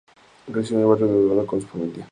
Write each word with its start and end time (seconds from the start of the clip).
Creció 0.51 0.77
en 0.77 0.81
el 0.81 0.87
barrio 0.87 1.05
El 1.05 1.29
Dorado 1.29 1.45
con 1.45 1.61
su 1.61 1.67
familia. 1.67 2.09